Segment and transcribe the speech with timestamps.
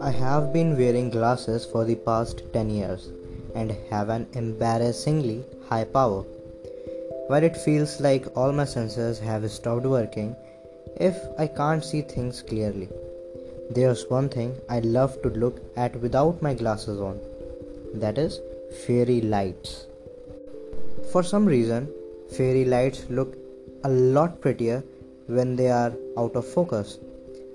[0.00, 3.08] I have been wearing glasses for the past 10 years
[3.56, 6.22] and have an embarrassingly high power.
[7.26, 10.36] While it feels like all my senses have stopped working
[10.96, 12.88] if I can't see things clearly.
[13.70, 17.18] There's one thing I love to look at without my glasses on
[17.94, 18.40] that is,
[18.86, 19.86] fairy lights.
[21.10, 21.88] For some reason,
[22.36, 23.36] fairy lights look
[23.82, 24.84] a lot prettier
[25.26, 26.98] when they are out of focus.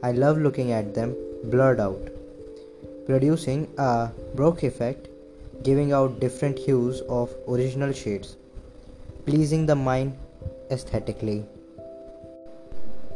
[0.03, 2.11] I love looking at them blurred out
[3.05, 5.07] producing a bokeh effect,
[5.63, 8.37] giving out different hues of original shades,
[9.25, 10.17] pleasing the mind
[10.69, 11.43] aesthetically.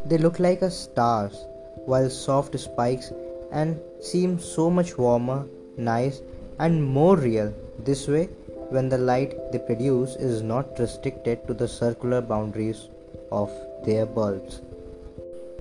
[0.05, 1.45] They look like a stars,
[1.85, 3.12] while soft spikes
[3.51, 5.45] and seem so much warmer,
[5.77, 6.21] nice,
[6.59, 8.26] and more real this way
[8.70, 12.87] when the light they produce is not restricted to the circular boundaries
[13.31, 13.51] of
[13.85, 14.61] their bulbs.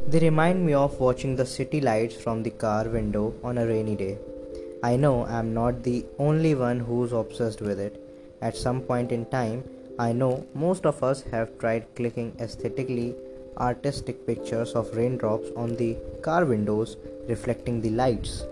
[0.07, 3.97] They remind me of watching the city lights from the car window on a rainy
[3.97, 4.19] day.
[4.83, 8.01] I know I'm not the only one who's obsessed with it.
[8.43, 9.65] At some point in time,
[9.99, 13.15] I know most of us have tried clicking aesthetically
[13.57, 16.97] artistic pictures of raindrops on the car windows
[17.29, 18.43] reflecting the lights.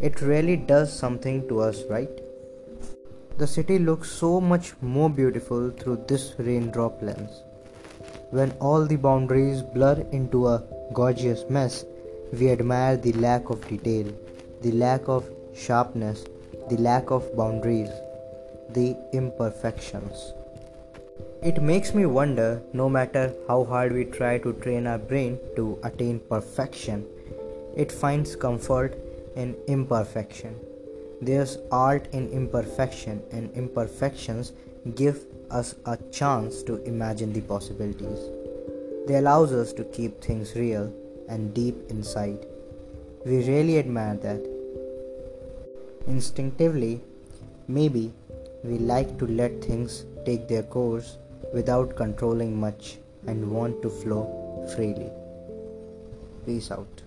[0.00, 2.10] It really does something to us, right?
[3.38, 7.42] The city looks so much more beautiful through this raindrop lens.
[8.36, 10.62] When all the boundaries blur into a
[10.94, 11.84] gorgeous mess,
[12.32, 14.06] we admire the lack of detail,
[14.62, 16.24] the lack of sharpness,
[16.70, 17.90] the lack of boundaries,
[18.70, 20.32] the imperfections.
[21.42, 25.78] It makes me wonder no matter how hard we try to train our brain to
[25.84, 27.04] attain perfection,
[27.76, 28.96] it finds comfort
[29.36, 30.56] in imperfection.
[31.20, 34.52] There's art in imperfection, and imperfections
[34.94, 38.18] give us a chance to imagine the possibilities.
[39.06, 40.92] They allows us to keep things real
[41.28, 42.46] and deep inside.
[43.26, 44.42] We really admire that.
[46.06, 47.00] Instinctively,
[47.68, 48.12] maybe
[48.64, 51.18] we like to let things take their course
[51.52, 54.24] without controlling much and want to flow
[54.74, 55.10] freely.
[56.46, 57.02] Peace out.